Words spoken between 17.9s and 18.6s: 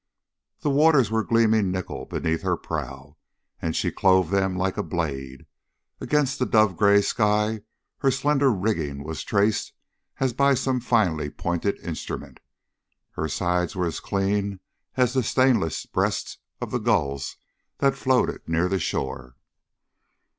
floated